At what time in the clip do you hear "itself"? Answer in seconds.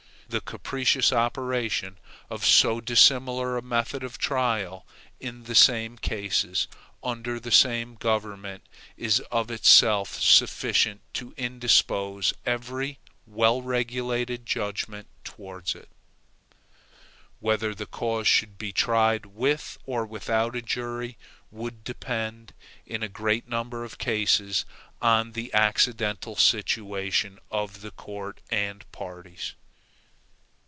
9.51-10.17